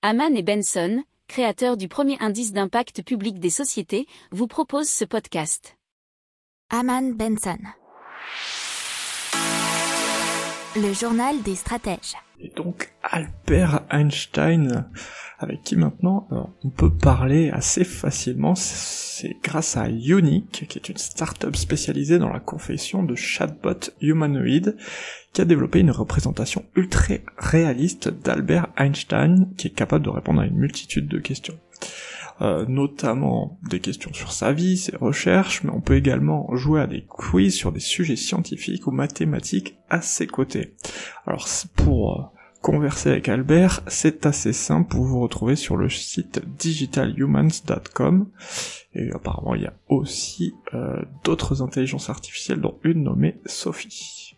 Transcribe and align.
Haman 0.00 0.36
et 0.36 0.44
Benson, 0.44 1.02
créateurs 1.26 1.76
du 1.76 1.88
premier 1.88 2.16
indice 2.20 2.52
d'impact 2.52 3.02
public 3.02 3.40
des 3.40 3.50
sociétés, 3.50 4.06
vous 4.30 4.46
proposent 4.46 4.88
ce 4.88 5.04
podcast. 5.04 5.76
Haman 6.70 7.14
Benson. 7.14 7.58
Le 10.76 10.92
journal 10.92 11.40
des 11.42 11.54
stratèges. 11.54 12.14
Et 12.40 12.52
donc 12.54 12.92
Albert 13.02 13.84
Einstein, 13.90 14.86
avec 15.38 15.62
qui 15.62 15.76
maintenant 15.76 16.28
euh, 16.30 16.42
on 16.62 16.68
peut 16.68 16.92
parler 16.94 17.50
assez 17.50 17.84
facilement, 17.84 18.54
c'est 18.54 19.36
grâce 19.42 19.76
à 19.76 19.88
Unique, 19.88 20.66
qui 20.68 20.78
est 20.78 20.88
une 20.88 20.98
startup 20.98 21.56
spécialisée 21.56 22.18
dans 22.18 22.28
la 22.28 22.38
confection 22.38 23.02
de 23.02 23.14
chatbots 23.14 23.90
humanoïdes, 24.00 24.76
qui 25.32 25.40
a 25.40 25.46
développé 25.46 25.80
une 25.80 25.90
représentation 25.90 26.64
ultra 26.76 27.14
réaliste 27.38 28.08
d'Albert 28.08 28.68
Einstein, 28.76 29.52
qui 29.56 29.68
est 29.68 29.74
capable 29.74 30.04
de 30.04 30.10
répondre 30.10 30.42
à 30.42 30.46
une 30.46 30.58
multitude 30.58 31.08
de 31.08 31.18
questions. 31.18 31.58
Euh, 32.40 32.64
notamment 32.68 33.58
des 33.68 33.80
questions 33.80 34.12
sur 34.12 34.30
sa 34.30 34.52
vie, 34.52 34.76
ses 34.76 34.96
recherches, 34.96 35.64
mais 35.64 35.72
on 35.72 35.80
peut 35.80 35.96
également 35.96 36.54
jouer 36.54 36.80
à 36.80 36.86
des 36.86 37.04
quiz 37.04 37.52
sur 37.52 37.72
des 37.72 37.80
sujets 37.80 38.14
scientifiques 38.14 38.86
ou 38.86 38.92
mathématiques 38.92 39.76
à 39.90 40.00
ses 40.02 40.28
côtés. 40.28 40.76
Alors 41.26 41.48
pour 41.74 42.12
euh, 42.12 42.22
converser 42.62 43.10
avec 43.10 43.28
Albert, 43.28 43.80
c'est 43.88 44.24
assez 44.24 44.52
simple, 44.52 44.94
vous 44.94 45.04
vous 45.04 45.20
retrouvez 45.20 45.56
sur 45.56 45.76
le 45.76 45.88
site 45.88 46.40
digitalhumans.com, 46.58 48.30
et 48.94 49.10
apparemment 49.10 49.56
il 49.56 49.62
y 49.62 49.66
a 49.66 49.74
aussi 49.88 50.54
euh, 50.74 51.02
d'autres 51.24 51.60
intelligences 51.60 52.08
artificielles, 52.08 52.60
dont 52.60 52.78
une 52.84 53.02
nommée 53.02 53.40
Sophie. 53.46 54.36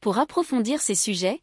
Pour 0.00 0.18
approfondir 0.18 0.80
ces 0.80 0.94
sujets, 0.94 1.42